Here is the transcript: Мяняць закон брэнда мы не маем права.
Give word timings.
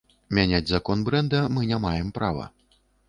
Мяняць 0.37 0.69
закон 0.71 1.03
брэнда 1.09 1.41
мы 1.59 1.67
не 1.73 1.77
маем 1.85 2.09
права. 2.17 2.49